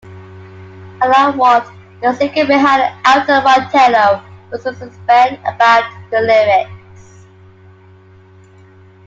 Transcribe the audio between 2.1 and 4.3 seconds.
singer behind Elton Motello,